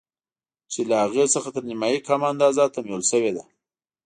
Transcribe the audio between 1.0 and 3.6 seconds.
هغې څخه تر نيمايي کمه اندازه تمويل شوې ده.